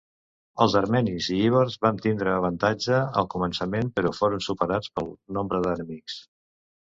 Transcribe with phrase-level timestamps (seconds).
[0.63, 6.19] Els armenis i ibers van tindre avantatge al començament però foren superats pel nombre d'enemics.